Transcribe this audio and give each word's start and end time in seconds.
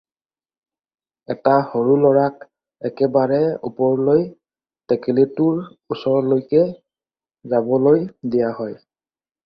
এটা 1.33 1.53
সৰু 1.73 1.97
লৰাক 2.05 2.39
একেবাৰে 2.89 3.39
ওপৰলৈ 3.71 4.25
টেকেলিটোৰ 4.93 5.63
ওচৰলৈকে 5.97 6.65
যাবলৈ 7.53 8.05
দিয়া 8.35 8.55
হয়। 8.61 8.79